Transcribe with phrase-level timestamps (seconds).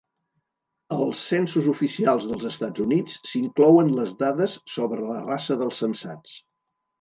[0.95, 6.35] Als censos oficials dels Estats Units s'inclouen les dades sobre la raça dels censats.